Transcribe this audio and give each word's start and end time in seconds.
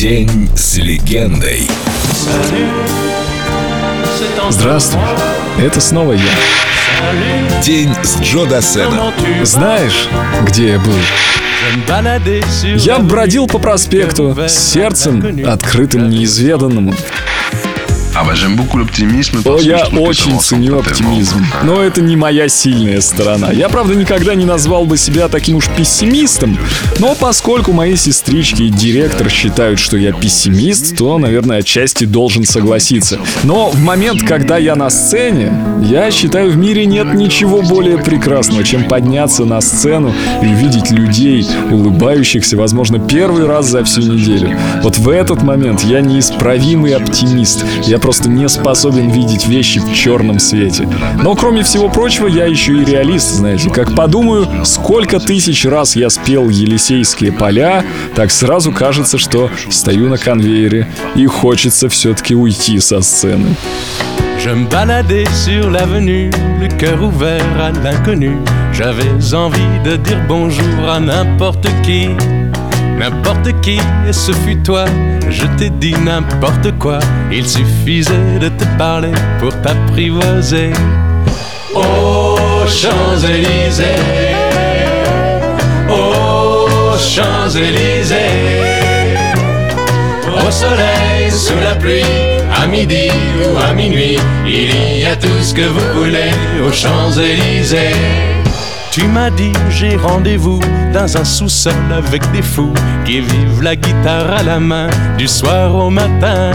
День 0.00 0.48
с 0.56 0.78
легендой. 0.78 1.68
Здравствуй, 4.48 5.02
это 5.62 5.78
снова 5.82 6.14
я. 6.14 7.62
День 7.62 7.94
с 8.02 8.18
Джо 8.22 8.46
Дассеном. 8.46 9.12
Знаешь, 9.42 10.08
где 10.46 10.68
я 10.70 10.78
был? 10.78 10.94
Я 12.78 12.98
бродил 12.98 13.46
по 13.46 13.58
проспекту 13.58 14.34
с 14.38 14.54
сердцем, 14.54 15.46
открытым 15.46 16.08
неизведанному. 16.08 16.94
J'aime 18.34 18.56
beaucoup 18.56 18.78
l'optimisme. 18.78 19.40
О, 19.44 19.58
я 19.60 19.86
очень 19.86 20.38
ценю 20.40 20.78
оптимизм. 20.78 21.44
Но 21.62 21.82
это 21.82 22.00
не 22.00 22.16
моя 22.16 22.48
сильная 22.48 23.00
сторона. 23.00 23.50
Я, 23.52 23.68
правда, 23.68 23.94
никогда 23.94 24.34
не 24.34 24.44
назвал 24.44 24.84
бы 24.84 24.96
себя 24.96 25.28
таким 25.28 25.56
уж 25.56 25.68
пессимистом. 25.68 26.56
Но 26.98 27.14
поскольку 27.14 27.72
мои 27.72 27.96
сестрички 27.96 28.62
и 28.62 28.70
директор 28.70 29.28
считают, 29.28 29.78
что 29.78 29.96
я 29.96 30.12
пессимист, 30.12 30.96
то, 30.96 31.18
наверное, 31.18 31.58
отчасти 31.58 32.04
должен 32.04 32.44
согласиться. 32.44 33.18
Но 33.44 33.70
в 33.70 33.80
момент, 33.80 34.22
когда 34.22 34.58
я 34.58 34.74
на 34.74 34.90
сцене, 34.90 35.52
я 35.82 36.10
считаю, 36.10 36.50
в 36.50 36.56
мире 36.56 36.86
нет 36.86 37.14
ничего 37.14 37.62
более 37.62 37.98
прекрасного, 37.98 38.64
чем 38.64 38.84
подняться 38.84 39.44
на 39.44 39.60
сцену 39.60 40.14
и 40.42 40.46
увидеть 40.46 40.90
людей, 40.90 41.46
улыбающихся, 41.70 42.56
возможно, 42.56 42.98
первый 42.98 43.46
раз 43.46 43.68
за 43.68 43.84
всю 43.84 44.02
неделю. 44.02 44.58
Вот 44.82 44.98
в 44.98 45.08
этот 45.08 45.42
момент 45.42 45.82
я 45.82 46.00
неисправимый 46.00 46.94
оптимист. 46.94 47.64
Я 47.84 47.98
просто 48.00 48.28
не 48.28 48.48
способен 48.48 49.10
видеть 49.10 49.46
вещи 49.46 49.80
в 49.80 49.94
черном 49.94 50.38
свете. 50.38 50.88
Но 51.22 51.34
кроме 51.34 51.62
всего 51.62 51.88
прочего, 51.88 52.26
я 52.26 52.46
еще 52.46 52.72
и 52.72 52.84
реалист, 52.84 53.30
знаете. 53.30 53.70
Как 53.70 53.94
подумаю, 53.94 54.48
сколько 54.64 55.20
тысяч 55.20 55.64
раз 55.64 55.96
я 55.96 56.10
спел 56.10 56.48
Елисейские 56.48 57.32
поля, 57.32 57.84
так 58.14 58.30
сразу 58.30 58.72
кажется, 58.72 59.18
что 59.18 59.50
стою 59.70 60.08
на 60.08 60.18
конвейере 60.18 60.88
и 61.14 61.26
хочется 61.26 61.88
все-таки 61.88 62.34
уйти 62.34 62.80
со 62.80 63.00
сцены. 63.02 63.56
Je 64.42 64.48
me 64.48 64.66
baladais 64.70 65.26
sur 65.44 65.70
l'avenue, 65.70 66.30
le 66.62 66.68
cœur 66.78 67.02
ouvert 67.02 67.44
à 67.60 67.72
l'inconnu. 67.72 68.38
J'avais 68.72 69.34
envie 69.34 69.78
de 69.84 69.96
dire 69.96 70.18
bonjour 70.26 70.88
à 70.88 70.98
n'importe 70.98 71.68
qui, 71.82 72.08
n'importe 73.00 73.48
qui, 73.62 73.80
ce 74.12 74.32
fut 74.32 74.58
toi. 74.58 74.84
Je 75.30 75.46
t'ai 75.56 75.70
dit 75.70 75.94
n'importe 76.04 76.78
quoi, 76.78 76.98
il 77.32 77.48
suffisait 77.48 78.38
de 78.38 78.48
te 78.48 78.64
parler 78.76 79.12
pour 79.38 79.52
t'apprivoiser. 79.62 80.72
Aux 81.74 82.66
Champs-Élysées, 82.66 84.04
aux 85.88 86.98
Champs-Élysées. 86.98 88.16
Au 90.46 90.50
soleil, 90.50 91.30
sous 91.30 91.60
la 91.62 91.74
pluie, 91.76 92.02
à 92.60 92.66
midi 92.66 93.08
ou 93.42 93.56
à 93.58 93.72
minuit, 93.72 94.18
il 94.46 94.98
y 94.98 95.06
a 95.06 95.16
tout 95.16 95.40
ce 95.40 95.54
que 95.54 95.62
vous 95.62 96.00
voulez 96.00 96.32
aux 96.66 96.72
Champs-Élysées. 96.72 98.39
Tu 98.92 99.06
m'as 99.06 99.30
dit 99.30 99.52
j'ai 99.68 99.94
rendez-vous 99.94 100.58
dans 100.92 101.16
un 101.16 101.24
sous-sol 101.24 101.72
avec 101.96 102.28
des 102.32 102.42
fous 102.42 102.74
qui 103.04 103.20
vivent 103.20 103.62
la 103.62 103.76
guitare 103.76 104.32
à 104.32 104.42
la 104.42 104.58
main 104.58 104.88
du 105.16 105.28
soir 105.28 105.72
au 105.76 105.90
matin. 105.90 106.50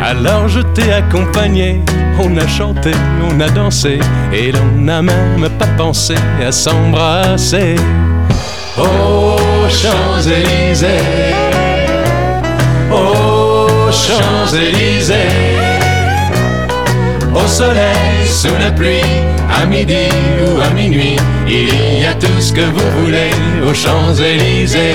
Alors 0.00 0.46
je 0.46 0.60
t'ai 0.60 0.92
accompagné, 0.92 1.82
on 2.20 2.36
a 2.36 2.46
chanté, 2.46 2.92
on 3.28 3.40
a 3.40 3.48
dansé 3.48 3.98
et 4.32 4.52
l'on 4.52 4.82
n'a 4.82 5.02
même 5.02 5.48
pas 5.58 5.66
pensé 5.76 6.14
à 6.40 6.52
s'embrasser. 6.52 7.74
Aux 8.76 9.68
Champs-Élysées, 9.68 10.86
aux 12.92 13.90
Champs-Élysées. 13.90 15.58
Au 17.34 17.46
soleil, 17.46 18.26
sous 18.26 18.54
la 18.60 18.70
pluie, 18.70 19.02
à 19.60 19.66
midi 19.66 20.08
ou 20.40 20.60
à 20.60 20.70
minuit, 20.70 21.16
il 21.50 22.00
y 22.00 22.04
a 22.04 22.14
tout 22.14 22.40
ce 22.40 22.52
que 22.52 22.60
vous 22.60 23.04
voulez 23.04 23.30
aux 23.66 23.74
Champs-Élysées. 23.74 24.92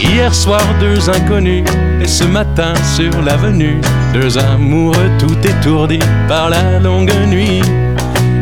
Hier 0.00 0.34
soir, 0.34 0.60
deux 0.80 1.08
inconnus, 1.08 1.64
et 2.00 2.08
ce 2.08 2.24
matin 2.24 2.74
sur 2.96 3.22
l'avenue, 3.22 3.80
deux 4.12 4.36
amoureux 4.38 5.10
tout 5.18 5.38
étourdis 5.46 6.00
par 6.26 6.50
la 6.50 6.80
longue 6.80 7.12
nuit. 7.28 7.60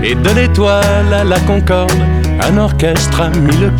Et 0.06 0.14
de 0.14 0.30
l'étoile 0.30 1.14
à 1.14 1.24
la 1.24 1.40
concorde, 1.40 1.90
un 2.42 2.58
orchestre 2.58 3.22
a 3.22 3.30
mis 3.30 3.56
le. 3.56 3.72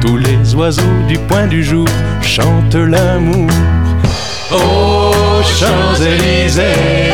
Tous 0.00 0.16
les 0.16 0.54
oiseaux 0.56 0.82
du 1.06 1.16
point 1.16 1.46
du 1.46 1.62
jour 1.62 1.86
chantent 2.22 2.74
l'amour. 2.74 3.48
Aux 4.50 5.42
Champs-Élysées, 5.44 7.12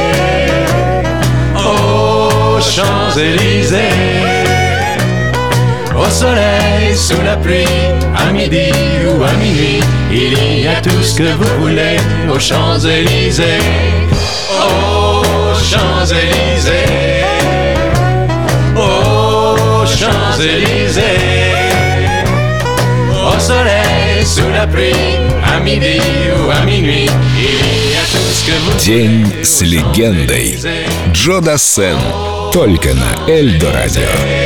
aux 1.55 2.59
Champs-Élysées. 2.61 3.77
Au 5.95 6.09
soleil, 6.09 6.95
sous 6.95 7.21
la 7.22 7.37
pluie, 7.37 7.66
à 8.16 8.33
midi 8.33 8.71
ou 9.06 9.22
à 9.22 9.33
minuit, 9.33 9.81
il 10.11 10.62
y 10.62 10.66
a 10.66 10.81
tout 10.81 11.03
ce 11.03 11.19
que 11.19 11.31
vous 11.34 11.61
voulez 11.61 11.99
aux 12.33 12.39
Champs-Élysées. 12.39 13.61
Aux 14.50 15.55
Champs-Élysées. 15.55 16.46
Champs-Élysées. 20.36 21.02
Au 23.10 23.41
soleil, 23.41 24.24
sous 24.24 24.48
la 24.52 24.66
pluie, 24.66 24.92
à 25.42 25.58
midi 25.60 25.98
ou 26.38 26.50
à 26.50 26.60
minuit, 26.64 27.08
il 27.38 27.92
y 27.92 27.97
a 27.97 28.04
tout 28.10 28.19
ce 28.19 28.47
que 28.47 28.52
vous 28.52 28.78
День 28.78 29.26
с 29.42 29.62
легендой. 29.62 30.58
Джо 31.12 31.41
Дассен. 31.41 31.97
Только 32.52 32.94
на 32.94 33.30
Эльдо 33.30 33.72
Радио. 33.72 34.46